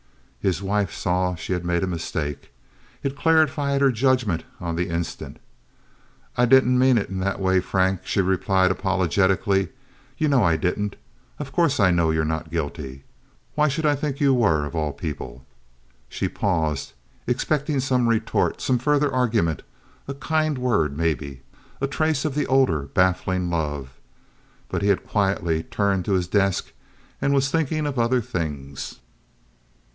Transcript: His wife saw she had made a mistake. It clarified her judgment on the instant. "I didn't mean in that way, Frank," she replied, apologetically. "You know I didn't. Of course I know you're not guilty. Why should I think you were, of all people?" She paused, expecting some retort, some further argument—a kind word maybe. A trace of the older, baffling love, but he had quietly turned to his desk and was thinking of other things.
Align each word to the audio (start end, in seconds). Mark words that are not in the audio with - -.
His 0.39 0.63
wife 0.63 0.91
saw 0.91 1.35
she 1.35 1.53
had 1.53 1.63
made 1.63 1.83
a 1.83 1.87
mistake. 1.87 2.49
It 3.03 3.15
clarified 3.15 3.81
her 3.81 3.91
judgment 3.91 4.43
on 4.59 4.75
the 4.75 4.89
instant. 4.89 5.37
"I 6.35 6.45
didn't 6.47 6.79
mean 6.79 6.97
in 6.97 7.19
that 7.19 7.39
way, 7.39 7.59
Frank," 7.59 8.01
she 8.07 8.19
replied, 8.21 8.71
apologetically. 8.71 9.69
"You 10.17 10.27
know 10.27 10.43
I 10.43 10.57
didn't. 10.57 10.95
Of 11.37 11.51
course 11.51 11.79
I 11.79 11.91
know 11.91 12.09
you're 12.09 12.25
not 12.25 12.49
guilty. 12.49 13.03
Why 13.53 13.67
should 13.67 13.85
I 13.85 13.93
think 13.93 14.19
you 14.19 14.33
were, 14.33 14.65
of 14.65 14.75
all 14.75 14.91
people?" 14.91 15.45
She 16.09 16.27
paused, 16.27 16.93
expecting 17.27 17.79
some 17.79 18.09
retort, 18.09 18.59
some 18.59 18.79
further 18.79 19.13
argument—a 19.13 20.15
kind 20.15 20.57
word 20.57 20.97
maybe. 20.97 21.43
A 21.79 21.85
trace 21.85 22.25
of 22.25 22.33
the 22.33 22.47
older, 22.47 22.87
baffling 22.95 23.51
love, 23.51 23.91
but 24.69 24.81
he 24.81 24.87
had 24.87 25.05
quietly 25.05 25.61
turned 25.61 26.05
to 26.05 26.13
his 26.13 26.27
desk 26.27 26.73
and 27.21 27.35
was 27.35 27.51
thinking 27.51 27.85
of 27.85 27.99
other 27.99 28.21
things. 28.21 28.95